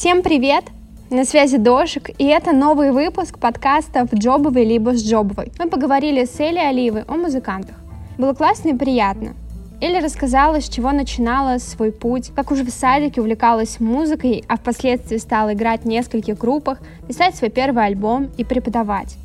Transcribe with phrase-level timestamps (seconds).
[0.00, 0.64] Всем привет!
[1.10, 5.52] На связи Дошик, и это новый выпуск подкастов «Джобовый либо с Джобовой».
[5.58, 7.76] Мы поговорили с Элей Оливой о музыкантах.
[8.16, 9.34] Было классно и приятно.
[9.82, 15.18] Элли рассказала, с чего начинала свой путь, как уже в садике увлекалась музыкой, а впоследствии
[15.18, 19.16] стала играть в нескольких группах, писать свой первый альбом и преподавать.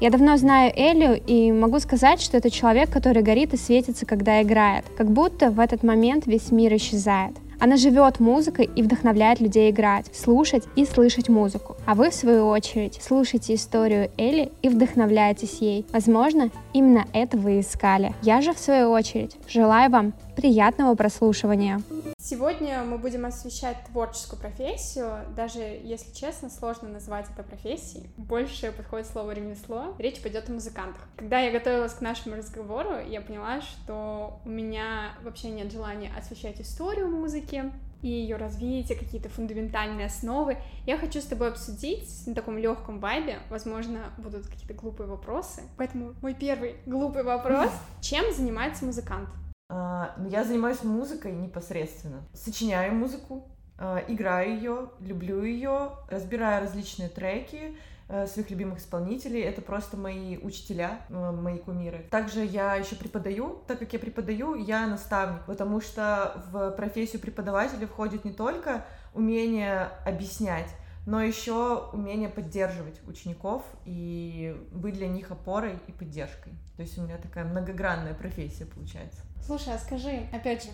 [0.00, 4.42] Я давно знаю Элю и могу сказать, что это человек, который горит и светится, когда
[4.42, 7.36] играет, как будто в этот момент весь мир исчезает.
[7.60, 11.76] Она живет музыкой и вдохновляет людей играть, слушать и слышать музыку.
[11.86, 15.84] А вы, в свою очередь, слушайте историю Элли и вдохновляйтесь ей.
[15.92, 18.14] Возможно, именно это вы искали.
[18.22, 21.82] Я же, в свою очередь, желаю вам приятного прослушивания.
[22.30, 25.24] Сегодня мы будем освещать творческую профессию.
[25.34, 28.10] Даже, если честно, сложно назвать это профессией.
[28.18, 29.94] Больше подходит слово ремесло.
[29.98, 31.00] Речь пойдет о музыкантах.
[31.16, 36.60] Когда я готовилась к нашему разговору, я поняла, что у меня вообще нет желания освещать
[36.60, 40.58] историю музыки и ее развитие, какие-то фундаментальные основы.
[40.84, 43.38] Я хочу с тобой обсудить на таком легком вайбе.
[43.48, 45.62] Возможно, будут какие-то глупые вопросы.
[45.78, 47.70] Поэтому мой первый глупый вопрос.
[48.02, 49.30] Чем занимается музыкант?
[49.70, 52.22] А, ну, я занимаюсь музыкой непосредственно.
[52.32, 57.76] Сочиняю музыку, а, играю ее, люблю ее, разбираю различные треки
[58.08, 59.42] э, своих любимых исполнителей.
[59.42, 62.06] Это просто мои учителя, мои кумиры.
[62.10, 63.62] Также я еще преподаю.
[63.66, 69.90] Так как я преподаю, я наставник, потому что в профессию преподавателя входит не только умение
[70.06, 70.68] объяснять,
[71.08, 76.52] но еще умение поддерживать учеников и быть для них опорой и поддержкой.
[76.76, 79.20] То есть у меня такая многогранная профессия получается.
[79.42, 80.70] Слушай, а скажи, опять же,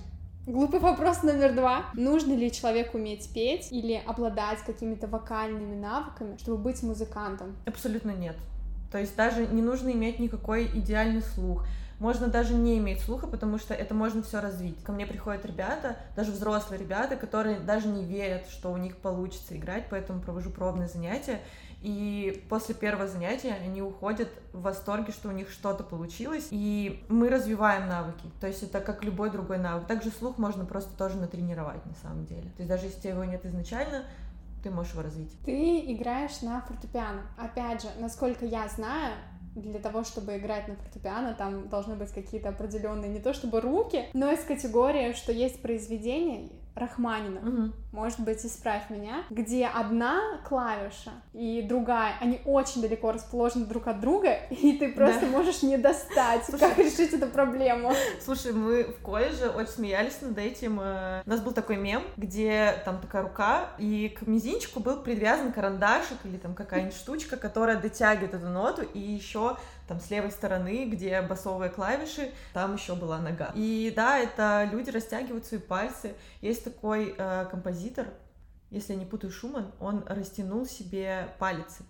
[0.47, 1.87] Глупый вопрос номер два.
[1.95, 7.57] Нужно ли человеку уметь петь или обладать какими-то вокальными навыками, чтобы быть музыкантом?
[7.65, 8.37] Абсолютно нет.
[8.93, 11.65] То есть даже не нужно иметь никакой идеальный слух.
[12.05, 14.85] Можно даже не иметь слуха, потому что это можно все развить.
[14.85, 19.57] Ко мне приходят ребята, даже взрослые ребята, которые даже не верят, что у них получится
[19.57, 21.41] играть, поэтому провожу пробные занятия.
[21.81, 27.31] И после первого занятия они уходят в восторге, что у них что-то получилось, и мы
[27.31, 28.31] развиваем навыки.
[28.39, 29.87] То есть это как любой другой навык.
[29.87, 32.51] Также слух можно просто тоже натренировать на самом деле.
[32.51, 34.05] То есть даже если его нет изначально,
[34.63, 35.33] ты можешь его развить.
[35.47, 37.23] Ты играешь на фортепиано.
[37.39, 39.15] Опять же, насколько я знаю,
[39.55, 44.07] для того, чтобы играть на фортепиано, там должны быть какие-то определенные не то чтобы руки,
[44.13, 47.73] но из категории, что есть произведения, Рахманина, угу.
[47.93, 54.01] может быть, исправь меня, где одна клавиша и другая, они очень далеко расположены друг от
[54.01, 55.27] друга, и ты просто да.
[55.29, 56.45] можешь не достать.
[56.45, 57.93] Слушай, как решить эту проблему?
[58.21, 60.81] Слушай, мы в колледже очень смеялись над этим.
[60.81, 65.53] Э, у нас был такой мем, где там такая рука, и к мизинчику был привязан
[65.53, 69.57] карандашик или там какая-нибудь штучка, которая дотягивает эту ноту, и еще
[69.87, 73.53] там с левой стороны, где басовые клавиши, там еще была нога.
[73.55, 76.15] И да, это люди растягивают свои пальцы.
[76.41, 78.09] Есть такой э, композитор,
[78.71, 81.85] если я не путаю Шуман, он растянул себе пальцы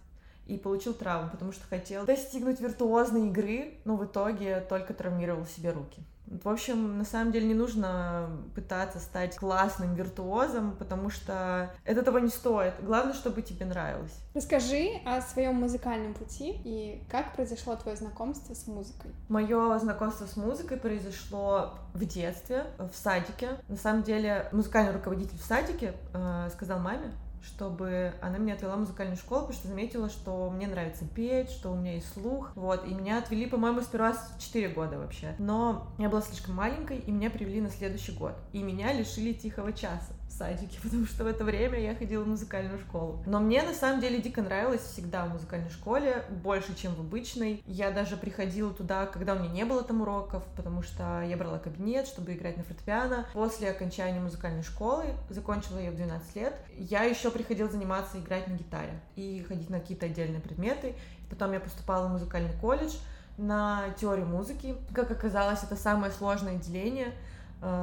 [0.46, 5.70] и получил травму, потому что хотел достигнуть виртуозной игры, но в итоге только травмировал себе
[5.72, 6.02] руки.
[6.26, 12.18] В общем, на самом деле не нужно пытаться стать классным виртуозом, потому что это того
[12.18, 12.74] не стоит.
[12.80, 14.12] Главное, чтобы тебе нравилось.
[14.34, 19.12] Расскажи о своем музыкальном пути и как произошло твое знакомство с музыкой.
[19.28, 23.50] Мое знакомство с музыкой произошло в детстве, в садике.
[23.68, 27.12] На самом деле, музыкальный руководитель в садике э, сказал маме,
[27.44, 31.70] чтобы она меня отвела в музыкальную школу, потому что заметила, что мне нравится петь, что
[31.70, 35.88] у меня есть слух, вот, и меня отвели, по-моему, сперва с 4 года вообще, но
[35.98, 40.14] я была слишком маленькой, и меня привели на следующий год, и меня лишили тихого часа
[40.36, 43.22] садике, потому что в это время я ходила в музыкальную школу.
[43.26, 47.62] Но мне на самом деле дико нравилось всегда в музыкальной школе, больше, чем в обычной.
[47.66, 51.58] Я даже приходила туда, когда у меня не было там уроков, потому что я брала
[51.58, 53.26] кабинет, чтобы играть на фортепиано.
[53.32, 58.54] После окончания музыкальной школы, закончила ее в 12 лет, я еще приходила заниматься играть на
[58.54, 60.94] гитаре и ходить на какие-то отдельные предметы.
[61.30, 62.94] Потом я поступала в музыкальный колледж
[63.36, 64.76] на теорию музыки.
[64.92, 67.12] Как оказалось, это самое сложное отделение—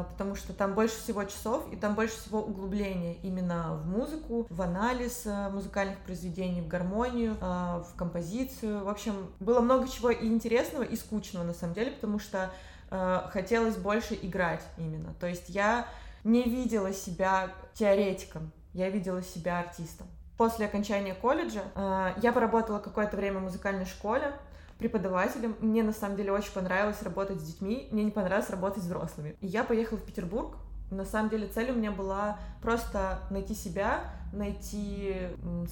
[0.10, 4.62] потому что там больше всего часов и там больше всего углубления именно в музыку, в
[4.62, 8.84] анализ э, музыкальных произведений, в гармонию, э, в композицию.
[8.84, 12.52] В общем, было много чего и интересного, и скучного на самом деле, потому что
[13.30, 15.14] хотелось больше играть именно.
[15.14, 15.88] То есть я
[16.26, 20.08] не видела себя теоретиком, я видела себя артистом.
[20.36, 21.62] После окончания колледжа
[22.22, 24.34] я поработала какое-то время в музыкальной школе,
[24.82, 25.56] преподавателем.
[25.62, 29.36] Мне на самом деле очень понравилось работать с детьми, мне не понравилось работать с взрослыми.
[29.40, 30.58] И я поехала в Петербург.
[30.90, 34.02] На самом деле цель у меня была просто найти себя,
[34.34, 35.16] найти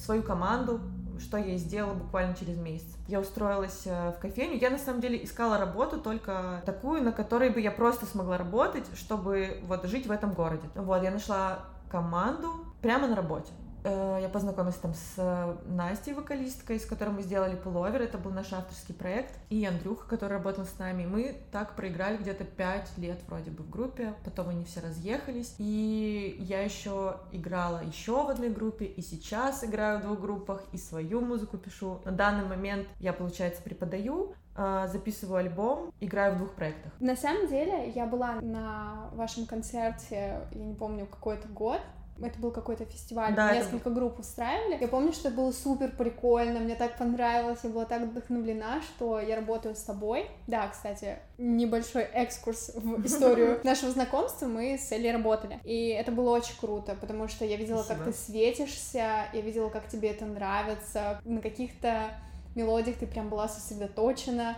[0.02, 0.80] свою команду,
[1.18, 2.88] что я и сделала буквально через месяц.
[3.06, 4.56] Я устроилась э, в кофейню.
[4.56, 8.86] Я на самом деле искала работу только такую, на которой бы я просто смогла работать,
[8.94, 10.68] чтобы вот жить в этом городе.
[10.74, 12.48] Вот, я нашла команду
[12.80, 13.52] прямо на работе.
[13.84, 18.02] Э, я познакомилась там с э, Настей, вокалисткой, с которой мы сделали пуловер.
[18.02, 19.34] Это был наш авторский проект.
[19.48, 21.06] И Андрюха, который работал с нами.
[21.06, 24.14] Мы так проиграли где-то пять лет вроде бы в группе.
[24.24, 25.54] Потом они все разъехались.
[25.58, 28.84] И я еще играла еще в одной группе.
[28.84, 30.62] И сейчас играю в двух группах.
[30.72, 32.00] И свою музыку пишу.
[32.04, 36.92] На данный момент я, получается, преподаю э, записываю альбом, играю в двух проектах.
[37.00, 41.80] На самом деле, я была на вашем концерте, я не помню, какой-то год,
[42.22, 43.90] это был какой-то фестиваль, да, несколько это...
[43.90, 44.78] групп устраивали.
[44.80, 49.20] Я помню, что это было супер прикольно, мне так понравилось, я была так вдохновлена, что
[49.20, 50.26] я работаю с тобой.
[50.46, 55.60] Да, кстати, небольшой экскурс в историю нашего знакомства, мы с Элли работали.
[55.64, 58.04] И это было очень круто, потому что я видела, Спасибо.
[58.04, 62.10] как ты светишься, я видела, как тебе это нравится, на каких-то
[62.54, 64.56] мелодиях ты прям была сосредоточена,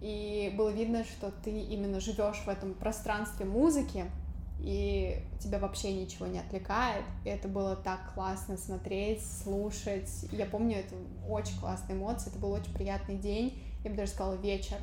[0.00, 4.06] и было видно, что ты именно живешь в этом пространстве музыки,
[4.62, 7.04] и тебя вообще ничего не отвлекает.
[7.24, 10.10] И это было так классно смотреть, слушать.
[10.30, 10.94] Я помню, это
[11.28, 14.76] очень классные эмоции, это был очень приятный день, я бы даже сказала вечер.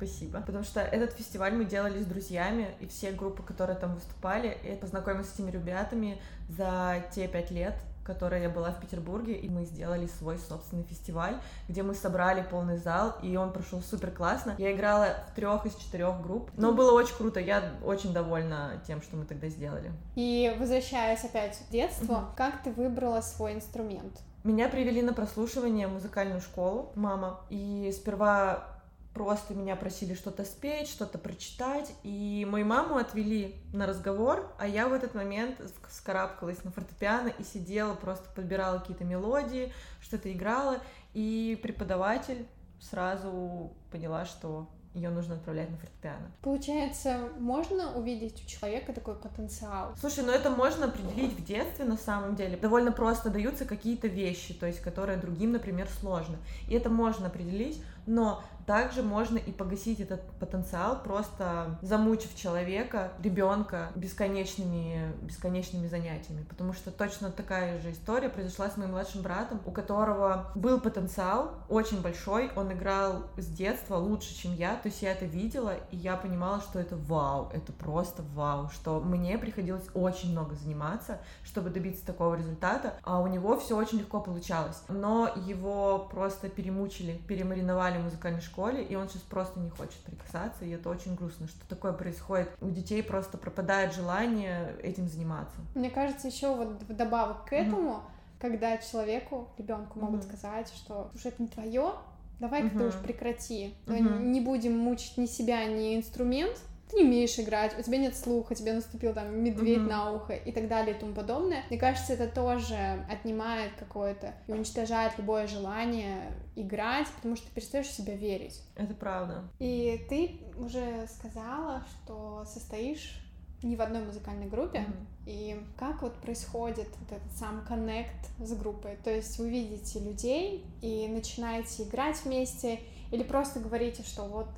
[0.00, 0.40] Спасибо.
[0.40, 4.76] Потому что этот фестиваль мы делали с друзьями, и все группы, которые там выступали, я
[4.76, 6.18] познакомилась с этими ребятами
[6.48, 11.34] за те пять лет, которой я была в Петербурге, и мы сделали свой собственный фестиваль,
[11.68, 14.54] где мы собрали полный зал, и он прошел супер классно.
[14.56, 19.02] Я играла в трех из четырех групп, но было очень круто, я очень довольна тем,
[19.02, 19.92] что мы тогда сделали.
[20.16, 22.26] И возвращаясь опять в детство, угу.
[22.36, 24.18] как ты выбрала свой инструмент?
[24.44, 28.79] Меня привели на прослушивание в музыкальную школу, мама, и сперва
[29.20, 34.88] просто меня просили что-то спеть, что-то прочитать, и мою маму отвели на разговор, а я
[34.88, 40.78] в этот момент скарабкалась на фортепиано и сидела, просто подбирала какие-то мелодии, что-то играла,
[41.12, 42.46] и преподаватель
[42.80, 46.32] сразу поняла, что ее нужно отправлять на фортепиано.
[46.42, 49.94] Получается, можно увидеть у человека такой потенциал?
[50.00, 52.56] Слушай, ну это можно определить в детстве на самом деле.
[52.56, 56.38] Довольно просто даются какие-то вещи, то есть которые другим, например, сложно.
[56.68, 63.90] И это можно определить, но также можно и погасить этот потенциал, просто замучив человека, ребенка
[63.96, 66.44] бесконечными, бесконечными занятиями.
[66.44, 71.54] Потому что точно такая же история произошла с моим младшим братом, у которого был потенциал
[71.68, 75.96] очень большой, он играл с детства лучше, чем я, то есть я это видела, и
[75.96, 81.70] я понимала, что это вау, это просто вау, что мне приходилось очень много заниматься, чтобы
[81.70, 84.82] добиться такого результата, а у него все очень легко получалось.
[84.88, 90.64] Но его просто перемучили, перемариновали в музыкальной школе, и он сейчас просто не хочет прикасаться,
[90.64, 92.50] и это очень грустно, что такое происходит.
[92.60, 95.54] У детей просто пропадает желание этим заниматься.
[95.74, 98.40] Мне кажется, еще вот вдобавок к этому, mm-hmm.
[98.40, 100.38] когда человеку, ребенку могут mm-hmm.
[100.38, 101.92] сказать, что уже это не твое,
[102.38, 102.78] давай-ка mm-hmm.
[102.78, 103.74] ты уж прекрати.
[103.86, 104.24] Mm-hmm.
[104.24, 106.56] Не будем мучить ни себя, ни инструмент,
[106.90, 109.88] ты не умеешь играть, у тебя нет слуха, тебе наступил там медведь mm-hmm.
[109.88, 111.64] на ухо и так далее и тому подобное.
[111.70, 117.86] Мне кажется, это тоже отнимает какое-то и уничтожает любое желание играть, потому что ты перестаешь
[117.86, 118.62] в себя верить.
[118.76, 119.44] Это правда.
[119.58, 123.20] И ты уже сказала, что состоишь
[123.62, 124.78] не в одной музыкальной группе.
[124.78, 125.06] Mm-hmm.
[125.26, 128.96] И как вот происходит вот этот сам коннект с группой?
[129.04, 134.48] То есть вы видите людей и начинаете играть вместе, или просто говорите, что вот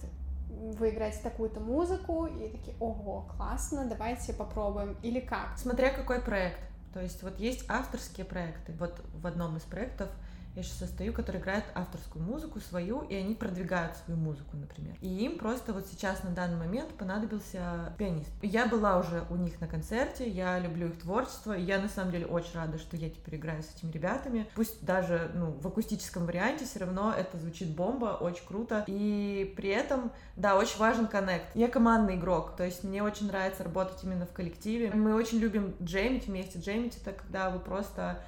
[0.63, 5.59] вы играете такую-то музыку, и такие, ого, классно, давайте попробуем, или как?
[5.59, 6.61] Смотря какой проект.
[6.95, 8.73] То есть вот есть авторские проекты.
[8.79, 10.09] Вот в одном из проектов
[10.55, 14.97] я сейчас состою, которые играют авторскую музыку свою, и они продвигают свою музыку, например.
[15.01, 18.31] И им просто вот сейчас на данный момент понадобился пианист.
[18.43, 22.13] Я была уже у них на концерте, я люблю их творчество, и я на самом
[22.13, 24.47] деле очень рада, что я теперь играю с этими ребятами.
[24.55, 28.85] Пусть даже ну, в акустическом варианте все равно это звучит бомба, очень круто.
[28.87, 31.47] И при этом, да, очень важен коннект.
[31.55, 34.91] Я командный игрок, то есть мне очень нравится работать именно в коллективе.
[34.93, 36.59] Мы очень любим джемить вместе.
[36.59, 38.23] Джемить— это когда вы просто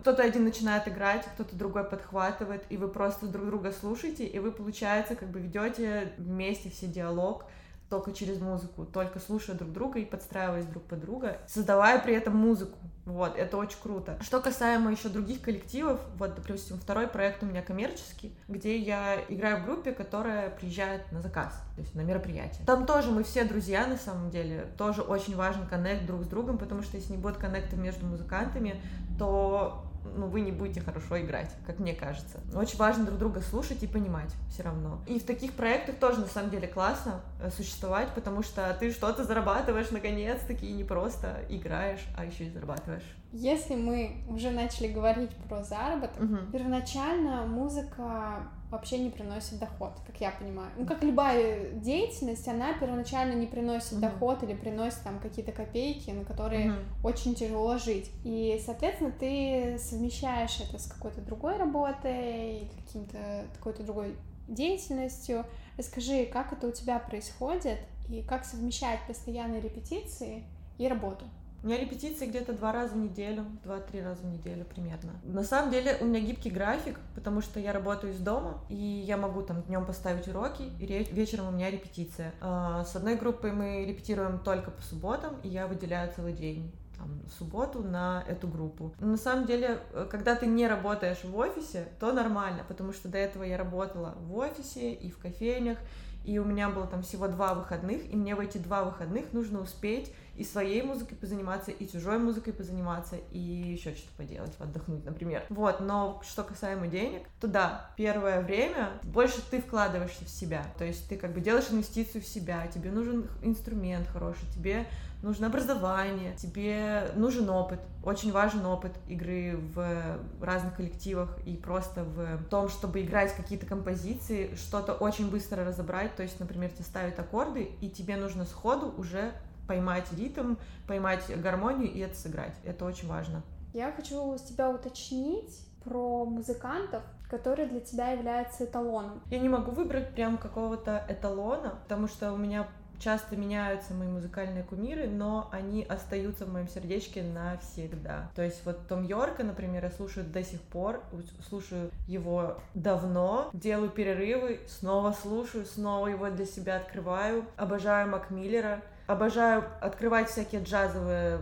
[0.00, 4.50] кто-то один начинает играть, кто-то другой подхватывает, и вы просто друг друга слушаете, и вы,
[4.50, 7.44] получается, как бы ведете вместе все диалог,
[7.90, 12.34] только через музыку, только слушая друг друга и подстраиваясь друг под друга, создавая при этом
[12.34, 12.78] музыку.
[13.06, 14.18] Вот, это очень круто.
[14.20, 19.62] Что касаемо еще других коллективов, вот, допустим, второй проект у меня коммерческий, где я играю
[19.62, 22.66] в группе, которая приезжает на заказ, то есть на мероприятие.
[22.66, 26.58] Там тоже мы все друзья, на самом деле, тоже очень важен коннект друг с другом,
[26.58, 28.82] потому что если не будет коннекта между музыкантами,
[29.20, 29.85] то
[30.16, 32.40] ну, вы не будете хорошо играть, как мне кажется.
[32.54, 35.00] Очень важно друг друга слушать и понимать все равно.
[35.06, 39.24] И в таких проектах тоже, на самом деле, классно э, существовать, потому что ты что-то
[39.24, 43.16] зарабатываешь наконец-таки, и не просто играешь, а еще и зарабатываешь.
[43.32, 46.36] Если мы уже начали говорить про заработок, угу.
[46.52, 50.70] первоначально музыка вообще не приносит доход, как я понимаю.
[50.76, 54.00] Ну, как любая деятельность, она первоначально не приносит mm-hmm.
[54.00, 56.84] доход или приносит там какие-то копейки, на которые mm-hmm.
[57.02, 58.10] очень тяжело жить.
[58.24, 64.16] И, соответственно, ты совмещаешь это с какой-то другой работой или каким-то какой-то другой
[64.48, 65.44] деятельностью.
[65.76, 67.78] Расскажи, как это у тебя происходит
[68.08, 70.44] и как совмещать постоянные репетиции
[70.78, 71.24] и работу?
[71.66, 75.10] У меня репетиции где-то два раза в неделю, два-три раза в неделю примерно.
[75.24, 79.16] На самом деле у меня гибкий график, потому что я работаю из дома, и я
[79.16, 82.32] могу там днем поставить уроки, и вечером у меня репетиция.
[82.40, 87.20] А, с одной группой мы репетируем только по субботам, и я выделяю целый день там,
[87.36, 88.94] субботу на эту группу.
[89.00, 93.08] Но на самом деле, э, когда ты не работаешь в офисе, то нормально, потому что
[93.08, 95.78] до этого я работала в офисе и в кофейнях,
[96.24, 99.60] и у меня было там всего два выходных, и мне в эти два выходных нужно
[99.60, 105.44] успеть и своей музыкой позаниматься, и чужой музыкой позаниматься, и еще что-то поделать, отдохнуть, например.
[105.48, 110.84] Вот, но что касаемо денег, то да, первое время больше ты вкладываешься в себя, то
[110.84, 114.86] есть ты как бы делаешь инвестицию в себя, тебе нужен инструмент хороший, тебе
[115.22, 122.44] нужно образование, тебе нужен опыт, очень важен опыт игры в разных коллективах и просто в
[122.44, 127.70] том, чтобы играть какие-то композиции, что-то очень быстро разобрать, то есть, например, тебе ставят аккорды,
[127.80, 129.32] и тебе нужно сходу уже
[129.66, 130.56] поймать ритм,
[130.86, 132.54] поймать гармонию и это сыграть.
[132.64, 133.42] Это очень важно.
[133.72, 139.22] Я хочу с тебя уточнить про музыкантов, которые для тебя являются эталоном.
[139.30, 142.66] Я не могу выбрать прям какого-то эталона, потому что у меня
[142.98, 148.30] часто меняются мои музыкальные кумиры, но они остаются в моем сердечке навсегда.
[148.34, 151.02] То есть вот Том Йорка, например, я слушаю до сих пор,
[151.48, 157.44] слушаю его давно, делаю перерывы, снова слушаю, снова его для себя открываю.
[157.56, 161.40] Обожаю Мак Миллера, обожаю открывать всякие джазовые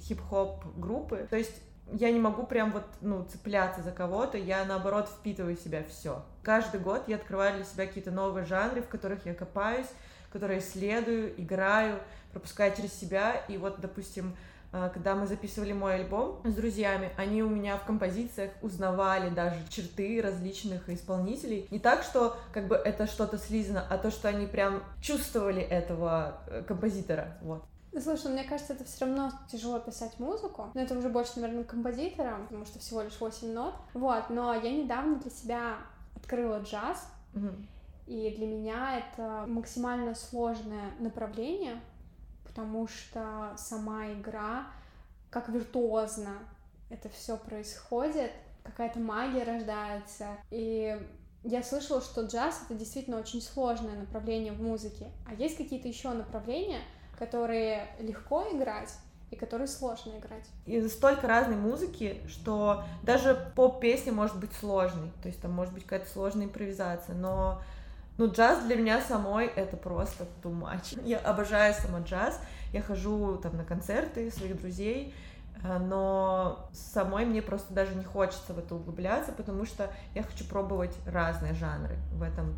[0.00, 1.26] хип-хоп группы.
[1.30, 1.54] То есть
[1.92, 6.22] я не могу прям вот, ну, цепляться за кого-то, я, наоборот, впитываю в себя все.
[6.42, 9.88] Каждый год я открываю для себя какие-то новые жанры, в которых я копаюсь,
[10.30, 11.98] которые исследую, играю,
[12.32, 13.32] пропускаю через себя.
[13.48, 14.36] И вот, допустим,
[14.70, 20.20] когда мы записывали мой альбом с друзьями, они у меня в композициях узнавали даже черты
[20.22, 21.66] различных исполнителей.
[21.70, 26.40] Не так, что как бы это что-то слизано, а то, что они прям чувствовали этого
[26.48, 27.38] э, композитора.
[27.42, 27.64] Вот.
[27.92, 30.70] Ну, слушай, мне кажется, это все равно тяжело писать музыку.
[30.74, 33.74] Но это уже больше, наверное, композитором, потому что всего лишь 8 нот.
[33.94, 35.76] Вот, но я недавно для себя
[36.14, 37.10] открыла джаз.
[37.34, 37.48] Угу.
[38.06, 41.80] И для меня это максимально сложное направление,
[42.58, 44.66] потому что сама игра,
[45.30, 46.30] как виртуозно
[46.90, 48.32] это все происходит,
[48.64, 50.26] какая-то магия рождается.
[50.50, 51.00] И
[51.44, 55.06] я слышала, что джаз это действительно очень сложное направление в музыке.
[55.28, 56.80] А есть какие-то еще направления,
[57.16, 58.92] которые легко играть,
[59.30, 60.48] и которые сложно играть.
[60.66, 65.84] И столько разной музыки, что даже поп-песня может быть сложной, то есть там может быть
[65.84, 67.62] какая-то сложная импровизация, но
[68.18, 71.00] ну, джаз для меня самой это просто much.
[71.06, 72.40] Я обожаю сама джаз,
[72.72, 75.14] я хожу там на концерты своих друзей,
[75.62, 80.44] э, но самой мне просто даже не хочется в это углубляться, потому что я хочу
[80.44, 81.96] пробовать разные жанры.
[82.12, 82.54] В этом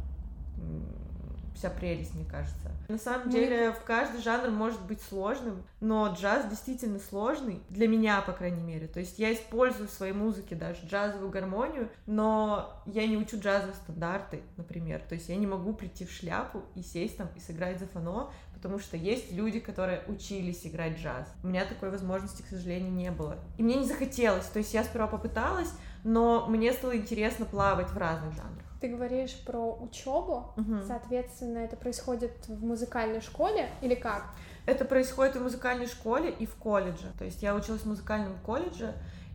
[1.60, 2.70] вся прелесть, мне кажется.
[2.88, 7.86] На самом ну, деле, в каждый жанр может быть сложным, но джаз действительно сложный, для
[7.86, 8.88] меня, по крайней мере.
[8.88, 13.74] То есть я использую в своей музыке даже джазовую гармонию, но я не учу джазовые
[13.74, 15.02] стандарты, например.
[15.06, 18.30] То есть я не могу прийти в шляпу и сесть там и сыграть за фано,
[18.54, 21.28] потому что есть люди, которые учились играть джаз.
[21.44, 23.36] У меня такой возможности, к сожалению, не было.
[23.58, 24.46] И мне не захотелось.
[24.46, 25.72] То есть я сперва попыталась,
[26.04, 28.69] но мне стало интересно плавать в разных жанрах.
[28.80, 30.80] Ты говоришь про учебу, угу.
[30.86, 34.30] соответственно, это происходит в музыкальной школе или как?
[34.64, 37.12] Это происходит в музыкальной школе и в колледже.
[37.18, 38.94] То есть я училась в музыкальном колледже,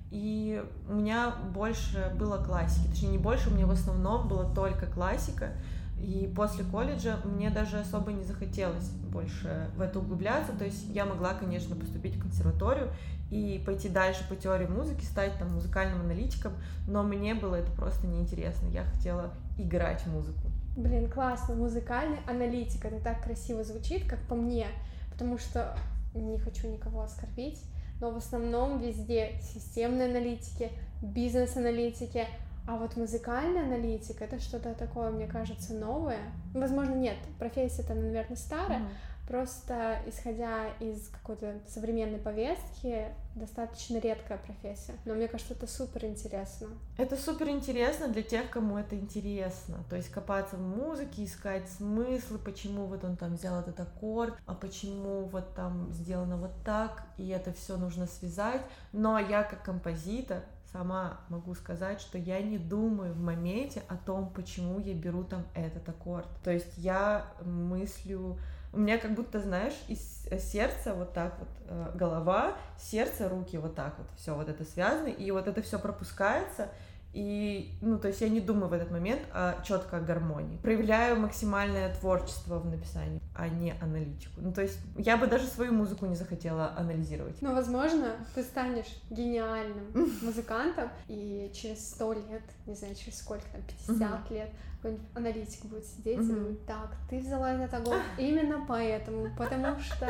[0.10, 2.88] и у меня больше было классики.
[2.88, 5.52] Точнее, не больше, у меня в основном была только классика.
[6.00, 10.52] И после колледжа мне даже особо не захотелось больше в это углубляться.
[10.54, 12.90] То есть я могла, конечно, поступить в консерваторию
[13.32, 16.54] и пойти дальше по теории музыки, стать там музыкальным аналитиком,
[16.88, 18.68] но мне было это просто неинтересно.
[18.68, 20.52] Я хотела играть музыку.
[20.78, 24.68] Блин, классно, музыкальный аналитик, это так красиво звучит, как по мне,
[25.12, 25.78] потому что
[26.14, 27.64] не хочу никого оскорбить,
[28.02, 30.70] но в основном везде системные аналитики,
[31.02, 32.26] бизнес-аналитики,
[32.68, 36.20] а вот музыкальный аналитик это что-то такое, мне кажется, новое.
[36.54, 39.16] Возможно, нет, профессия-то, наверное, старая, mm-hmm.
[39.28, 44.94] Просто исходя из какой-то современной повестки, достаточно редкая профессия.
[45.04, 46.68] Но мне кажется, это супер интересно.
[46.98, 49.84] Это супер интересно для тех, кому это интересно.
[49.90, 54.54] То есть копаться в музыке, искать смыслы, почему вот он там взял этот аккорд, а
[54.54, 58.62] почему вот там сделано вот так, и это все нужно связать.
[58.92, 60.44] Но я как композитор
[60.76, 65.46] сама могу сказать, что я не думаю в моменте о том, почему я беру там
[65.54, 66.28] этот аккорд.
[66.44, 68.38] То есть я мыслю
[68.74, 73.74] у меня как будто, знаешь, из сердца вот так вот, э, голова, сердце, руки вот
[73.74, 76.68] так вот, все вот это связано, и вот это все пропускается,
[77.16, 80.58] и, ну, то есть я не думаю в этот момент о четко о гармонии.
[80.58, 84.42] Проявляю максимальное творчество в написании, а не аналитику.
[84.42, 87.42] Ну, то есть я бы даже свою музыку не захотела анализировать.
[87.42, 93.62] Но, возможно, ты станешь гениальным музыкантом, и через сто лет, не знаю, через сколько там,
[93.88, 94.50] 50 лет,
[94.82, 100.06] какой-нибудь аналитик будет сидеть и говорить, так, ты взяла этот огонь именно поэтому, потому что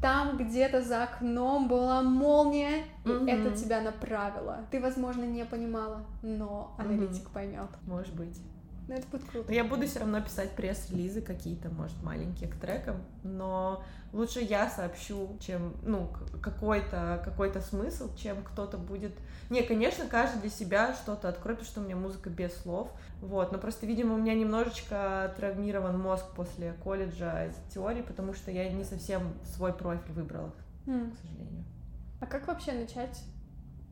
[0.00, 3.30] там где-то за окном была молния, и mm-hmm.
[3.30, 4.66] это тебя направило.
[4.70, 7.32] Ты, возможно, не понимала, но аналитик mm-hmm.
[7.32, 7.68] поймет.
[7.86, 8.40] Может быть.
[8.88, 9.52] Но это будет круто.
[9.52, 15.36] Я буду все равно писать пресс-релизы какие-то, может, маленькие к трекам, но лучше я сообщу,
[15.40, 16.10] чем, ну,
[16.42, 19.12] какой-то какой смысл, чем кто-то будет...
[19.48, 23.52] Не, конечно, каждый для себя что-то откроет, потому что у меня музыка без слов, вот,
[23.52, 28.68] но просто, видимо, у меня немножечко травмирован мозг после колледжа из теории, потому что я
[28.70, 30.52] не совсем свой профиль выбрала,
[30.86, 31.12] mm.
[31.12, 31.64] к сожалению.
[32.20, 33.22] А как вообще начать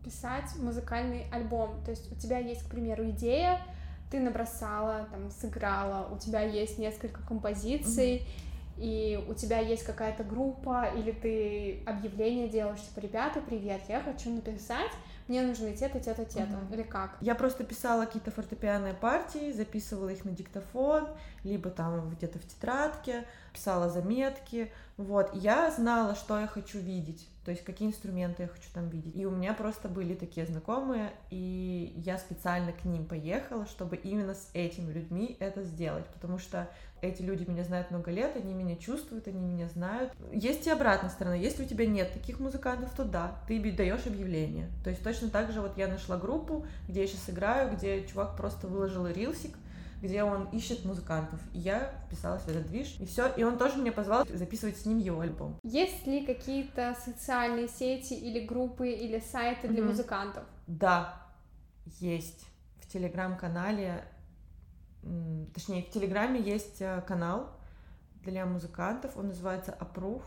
[0.04, 1.82] писать музыкальный альбом?
[1.84, 3.60] То есть у тебя есть, к примеру, идея,
[4.10, 8.78] ты набросала, там, сыграла, у тебя есть несколько композиций, mm-hmm.
[8.78, 14.30] и у тебя есть какая-то группа, или ты объявление делаешь, типа, ребята, привет, я хочу
[14.30, 14.90] написать,
[15.28, 16.74] мне нужно те-то, те-то, те-то, mm-hmm.
[16.74, 17.18] или как?
[17.20, 21.06] Я просто писала какие-то фортепианные партии, записывала их на диктофон,
[21.44, 27.52] либо там где-то в тетрадке, писала заметки, вот, я знала, что я хочу видеть, то
[27.52, 29.16] есть какие инструменты я хочу там видеть.
[29.16, 34.34] И у меня просто были такие знакомые, и я специально к ним поехала, чтобы именно
[34.34, 36.68] с этими людьми это сделать, потому что
[37.00, 40.12] эти люди меня знают много лет, они меня чувствуют, они меня знают.
[40.32, 41.36] Есть и обратная сторона.
[41.36, 44.68] Если у тебя нет таких музыкантов, то да, ты даешь объявление.
[44.82, 48.36] То есть точно так же вот я нашла группу, где я сейчас играю, где чувак
[48.36, 49.56] просто выложил рилсик,
[50.00, 51.40] где он ищет музыкантов.
[51.52, 53.28] И я вписалась в этот движ, и все.
[53.36, 55.58] И он тоже меня позвал записывать с ним его альбом.
[55.62, 59.86] Есть ли какие-то социальные сети или группы или сайты для mm-hmm.
[59.86, 60.44] музыкантов?
[60.66, 61.22] Да,
[62.00, 62.46] есть.
[62.80, 64.04] В телеграм-канале,
[65.54, 67.50] точнее, в телеграме есть э, канал
[68.22, 70.22] для музыкантов, он называется Approve.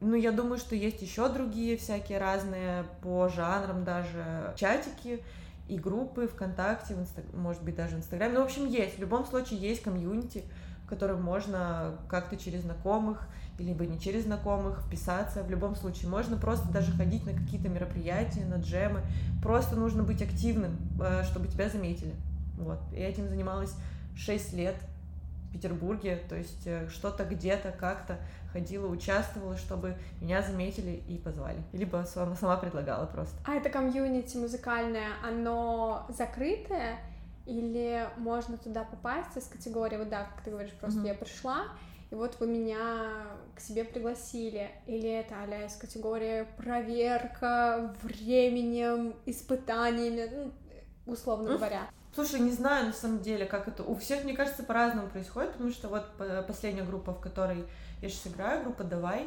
[0.00, 5.22] Ну, я думаю, что есть еще другие всякие разные по жанрам даже чатики
[5.68, 7.22] и группы ВКонтакте, в Инста...
[7.32, 8.34] может быть, даже в Инстаграме.
[8.34, 8.96] Ну, в общем, есть.
[8.96, 10.44] В любом случае есть комьюнити,
[10.84, 13.26] в котором можно как-то через знакомых,
[13.58, 15.42] либо не через знакомых вписаться.
[15.42, 19.00] В любом случае можно просто даже ходить на какие-то мероприятия, на джемы.
[19.42, 22.14] Просто нужно быть активным, э, чтобы тебя заметили.
[22.58, 22.78] Вот.
[22.92, 23.74] Я этим занималась
[24.16, 24.76] 6 лет
[25.54, 28.18] Петербурге, то есть э, что-то где-то как-то
[28.52, 31.58] ходила, участвовала, чтобы меня заметили и позвали.
[31.72, 33.36] Либо сама, сама предлагала просто.
[33.46, 36.98] А это комьюнити музыкальное, оно закрытое?
[37.46, 41.08] Или можно туда попасть из категории, вот да, как ты говоришь, просто mm-hmm.
[41.08, 41.64] я пришла,
[42.10, 44.70] и вот вы меня к себе пригласили.
[44.86, 51.88] Или это а из категории проверка временем, испытаниями, ну, условно говоря.
[52.14, 53.82] Слушай, не знаю на самом деле, как это.
[53.82, 56.06] У всех, мне кажется, по-разному происходит, потому что вот
[56.46, 57.64] последняя группа, в которой
[58.00, 59.26] я сейчас играю, группа Давай,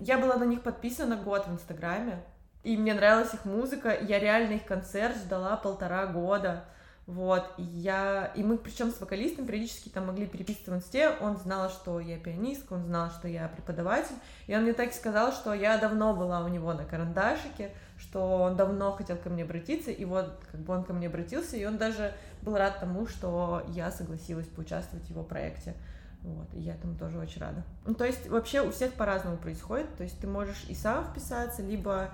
[0.00, 2.22] я была на них подписана год в Инстаграме,
[2.64, 6.64] и мне нравилась их музыка, я реально их концерт ждала полтора года.
[7.06, 11.68] Вот, я, и мы, причем с вокалистом периодически там могли переписываться в инсте, он знал,
[11.68, 14.14] что я пианистка, он знал, что я преподаватель,
[14.46, 17.72] и он мне так сказал, что я давно была у него на карандашике,
[18.10, 21.56] что он давно хотел ко мне обратиться, и вот как бы он ко мне обратился,
[21.56, 25.74] и он даже был рад тому, что я согласилась поучаствовать в его проекте.
[26.22, 27.62] Вот, и я этому тоже очень рада.
[27.86, 31.62] Ну, то есть вообще у всех по-разному происходит, то есть ты можешь и сам вписаться,
[31.62, 32.10] либо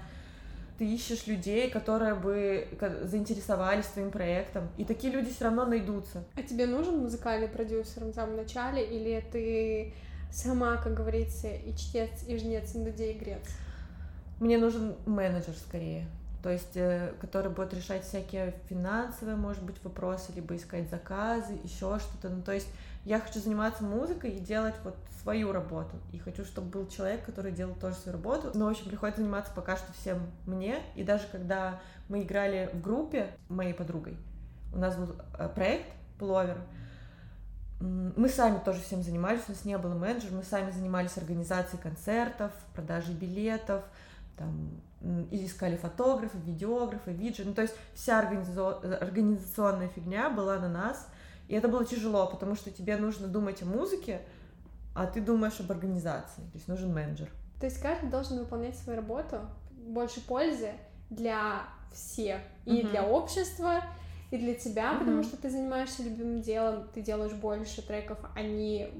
[0.79, 2.69] ты ищешь людей, которые бы
[3.03, 6.25] заинтересовались твоим проектом, и такие люди все равно найдутся.
[6.37, 9.95] А тебе нужен музыкальный продюсер в самом начале, или ты
[10.31, 13.49] сама, как говорится, и чтец, и жнец, и надей, и грец?
[14.39, 16.07] Мне нужен менеджер скорее,
[16.43, 21.99] то есть, э, который будет решать всякие финансовые, может быть, вопросы, либо искать заказы, еще
[21.99, 22.29] что-то.
[22.29, 22.69] Ну, то есть
[23.05, 25.97] я хочу заниматься музыкой и делать вот свою работу.
[26.13, 28.53] И хочу, чтобы был человек, который делал тоже свою работу.
[28.55, 30.79] Но, в общем, приходится заниматься пока что всем мне.
[30.95, 34.17] И даже когда мы играли в группе моей подругой,
[34.73, 35.87] у нас был э, проект
[36.19, 36.59] Пловер,
[37.81, 42.51] мы сами тоже всем занимались, у нас не было менеджера, мы сами занимались организацией концертов,
[42.75, 43.83] продажей билетов,
[44.37, 44.81] там,
[45.31, 51.09] и искали фотографы, видеографы, виджи, ну, то есть вся организационная фигня была на нас,
[51.49, 54.21] и это было тяжело, потому что тебе нужно думать о музыке,
[54.95, 56.41] а ты думаешь об организации.
[56.41, 57.29] То есть нужен менеджер.
[57.61, 60.73] То есть каждый должен выполнять свою работу, больше пользы,
[61.11, 62.91] для всех, и uh-huh.
[62.91, 63.83] для общества,
[64.31, 64.99] и для тебя, uh-huh.
[64.99, 68.91] потому что ты занимаешься любимым делом, ты делаешь больше треков, они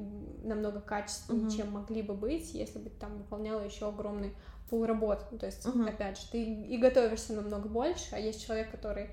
[0.47, 1.57] намного качественнее, uh-huh.
[1.57, 4.33] чем могли бы быть, если бы там выполняла еще огромный
[4.71, 5.27] пул работ.
[5.31, 5.89] Ну, то есть, uh-huh.
[5.89, 9.09] опять же, ты и готовишься намного больше, а есть человек, который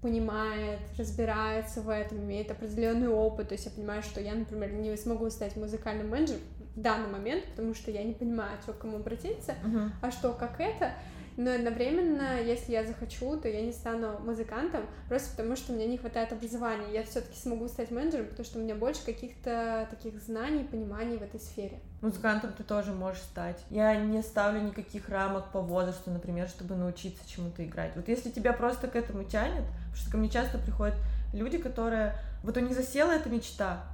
[0.00, 3.48] понимает, разбирается в этом, имеет определенный опыт.
[3.48, 6.40] То есть я понимаю, что я, например, не смогу стать музыкальным менеджером
[6.76, 9.90] в данный момент, потому что я не понимаю, что к кому обратиться, uh-huh.
[10.00, 10.92] а что, как это.
[11.38, 15.96] Но одновременно, если я захочу, то я не стану музыкантом, просто потому что мне не
[15.96, 16.92] хватает образования.
[16.92, 21.22] Я все-таки смогу стать менеджером, потому что у меня больше каких-то таких знаний, пониманий в
[21.22, 21.78] этой сфере.
[22.00, 23.64] Музыкантом ты тоже можешь стать.
[23.70, 27.92] Я не ставлю никаких рамок по возрасту, например, чтобы научиться чему-то играть.
[27.94, 30.96] Вот если тебя просто к этому тянет, потому что ко мне часто приходят
[31.32, 32.14] люди, которые...
[32.42, 33.84] Вот у них засела эта мечта,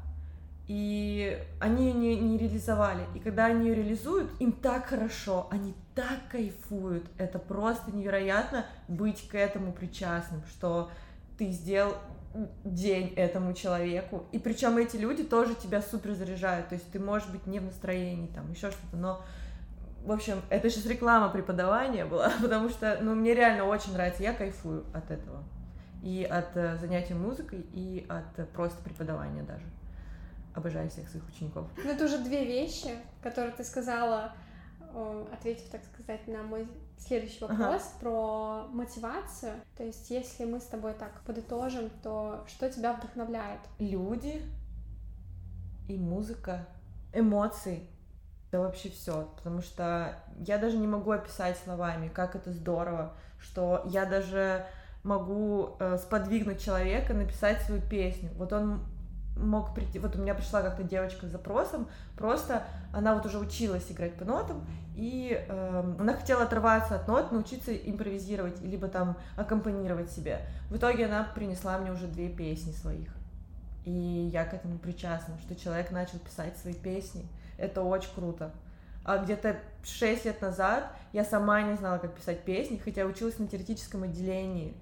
[0.67, 3.07] и они ее не, не реализовали.
[3.15, 7.07] И когда они ее реализуют, им так хорошо, они так кайфуют.
[7.19, 10.91] Это просто невероятно быть к этому причастным, что
[11.37, 11.95] ты сделал
[12.65, 14.25] день этому человеку.
[14.33, 16.69] И причем эти люди тоже тебя супер заряжают.
[16.69, 19.23] То есть ты можешь быть не в настроении, там еще что-то, но
[20.05, 24.35] в общем, это сейчас реклама преподавания была, потому что, ну, мне реально очень нравится, я
[24.35, 25.43] кайфую от этого.
[26.03, 29.65] И от э, занятия музыкой, и от э, просто преподавания даже
[30.55, 31.69] обожаю всех своих учеников.
[31.77, 34.33] Ну, это уже две вещи, которые ты сказала,
[35.33, 38.01] ответив, так сказать, на мой следующий вопрос ага.
[38.01, 39.55] про мотивацию.
[39.77, 43.61] То есть, если мы с тобой так подытожим, то что тебя вдохновляет?
[43.79, 44.43] Люди
[45.89, 46.67] и музыка,
[47.13, 47.87] эмоции.
[48.49, 53.83] Это вообще все, потому что я даже не могу описать словами, как это здорово, что
[53.87, 54.65] я даже
[55.03, 58.31] могу э, сподвигнуть человека написать свою песню.
[58.37, 58.85] Вот он
[59.37, 63.91] мог прийти, вот у меня пришла как-то девочка с запросом, просто она вот уже училась
[63.91, 70.11] играть по нотам, и э, она хотела оторваться от нот, научиться импровизировать, либо там аккомпанировать
[70.11, 70.41] себе.
[70.71, 73.09] В итоге она принесла мне уже две песни своих.
[73.85, 77.27] И я к этому причастна, что человек начал писать свои песни.
[77.59, 78.53] Это очень круто.
[79.05, 83.47] А где-то 6 лет назад я сама не знала, как писать песни, хотя училась на
[83.47, 84.75] теоретическом отделении.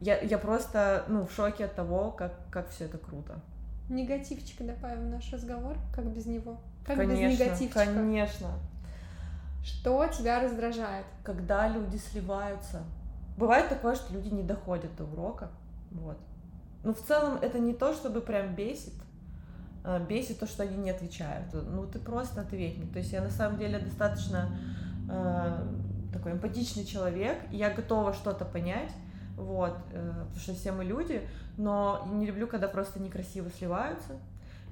[0.00, 3.40] Я, я просто ну, в шоке от того, как, как все это круто
[3.88, 6.58] негативчика добавим в наш разговор, как без него?
[6.84, 7.84] Как конечно, без негативчика?
[7.84, 8.48] Конечно.
[9.62, 11.06] Что тебя раздражает?
[11.22, 12.82] Когда люди сливаются.
[13.36, 15.50] Бывает такое, что люди не доходят до урока.
[15.90, 16.18] Вот.
[16.84, 18.94] Но в целом это не то, чтобы прям бесит.
[19.84, 21.52] А, бесит то, что они не отвечают.
[21.52, 22.86] Ну, ты просто ответь мне.
[22.90, 24.50] То есть я на самом деле достаточно
[25.10, 25.66] э,
[26.12, 28.92] такой эмпатичный человек, и я готова что-то понять,
[29.38, 34.18] вот, э, потому что все мы люди, но не люблю, когда просто некрасиво сливаются,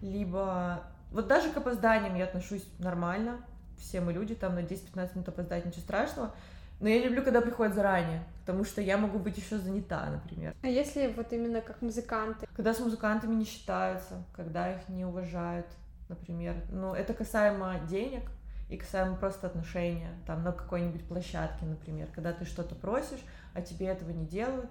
[0.03, 0.83] либо...
[1.13, 3.39] Вот даже к опозданиям я отношусь нормально,
[3.79, 6.35] все мы люди, там на 10-15 минут опоздать, ничего страшного,
[6.81, 10.55] но я люблю, когда приходят заранее, потому что я могу быть еще занята, например.
[10.63, 12.47] А если вот именно как музыканты?
[12.55, 15.67] Когда с музыкантами не считаются, когда их не уважают,
[16.09, 16.57] например.
[16.71, 18.23] Ну, это касаемо денег
[18.69, 23.25] и касаемо просто отношения, там, на какой-нибудь площадке, например, когда ты что-то просишь,
[23.55, 24.71] а тебе этого не делают,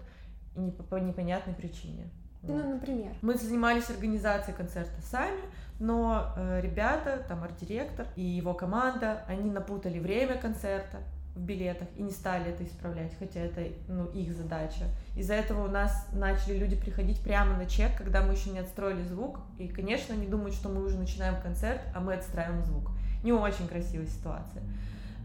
[0.55, 2.09] и не по, непонятной причине.
[2.43, 2.65] Ну, вот.
[2.65, 3.13] например.
[3.21, 5.41] Мы занимались организацией концерта сами,
[5.79, 10.99] но э, ребята, там арт-директор и его команда, они напутали время концерта
[11.35, 14.85] в билетах и не стали это исправлять, хотя это ну, их задача.
[15.17, 19.03] Из-за этого у нас начали люди приходить прямо на чек, когда мы еще не отстроили
[19.03, 22.91] звук, и, конечно, они думают, что мы уже начинаем концерт, а мы отстраиваем звук.
[23.25, 24.61] Не очень красивая ситуация.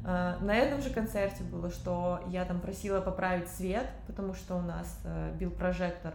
[0.07, 4.63] А, на этом же концерте было, что я там просила поправить свет, потому что у
[4.63, 6.15] нас э, бил прожектор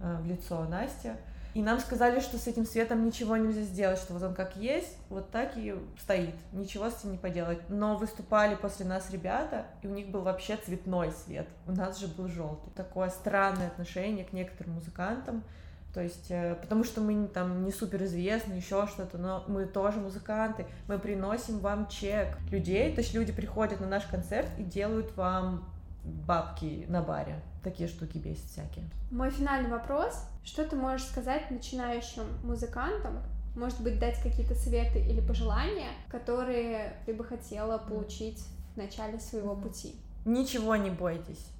[0.00, 1.14] э, в лицо Настя.
[1.54, 4.96] И нам сказали, что с этим светом ничего нельзя сделать, что вот он как есть,
[5.08, 7.60] вот так и стоит, ничего с этим не поделать.
[7.68, 12.08] Но выступали после нас ребята, и у них был вообще цветной свет, у нас же
[12.08, 12.72] был желтый.
[12.74, 15.44] Такое странное отношение к некоторым музыкантам,
[15.92, 19.98] то есть, э, потому что мы там не супер известны, еще что-то, но мы тоже
[19.98, 25.16] музыканты, мы приносим вам чек людей, то есть люди приходят на наш концерт и делают
[25.16, 25.64] вам
[26.04, 27.40] бабки на баре.
[27.64, 28.84] Такие штуки бесят всякие.
[29.10, 30.24] Мой финальный вопрос.
[30.44, 33.18] Что ты можешь сказать начинающим музыкантам?
[33.56, 38.42] Может быть, дать какие-то советы или пожелания, которые ты бы хотела получить
[38.74, 39.96] в начале своего пути?
[40.24, 41.50] Ничего не бойтесь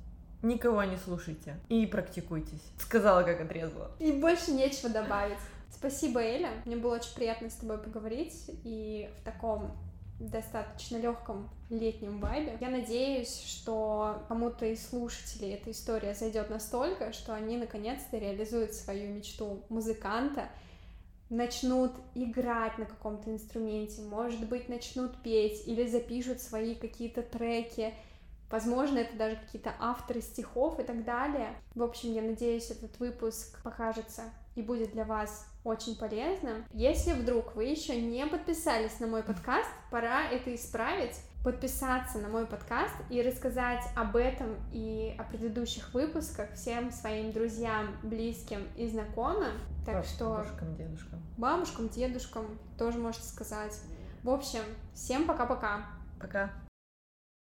[0.42, 2.62] Никого не слушайте и практикуйтесь.
[2.78, 3.90] Сказала, как отрезала.
[3.98, 5.38] И больше нечего добавить.
[5.70, 6.50] Спасибо, Эля.
[6.64, 9.72] Мне было очень приятно с тобой поговорить и в таком
[10.18, 12.56] достаточно легком летнем вайбе.
[12.60, 19.10] Я надеюсь, что кому-то из слушателей эта история зайдет настолько, что они наконец-то реализуют свою
[19.14, 20.48] мечту музыканта,
[21.30, 27.94] начнут играть на каком-то инструменте, может быть, начнут петь или запишут свои какие-то треки,
[28.50, 31.54] Возможно, это даже какие-то авторы стихов и так далее.
[31.74, 34.22] В общем, я надеюсь, этот выпуск покажется
[34.56, 36.64] и будет для вас очень полезным.
[36.72, 42.46] Если вдруг вы еще не подписались на мой подкаст, пора это исправить подписаться на мой
[42.46, 49.52] подкаст и рассказать об этом и о предыдущих выпусках всем своим друзьям, близким и знакомым.
[49.86, 51.22] Так Просто что Бабушкам, дедушкам.
[51.38, 53.80] бабушкам, дедушкам тоже можете сказать.
[54.22, 54.60] В общем,
[54.92, 55.86] всем пока-пока.
[56.20, 56.50] Пока.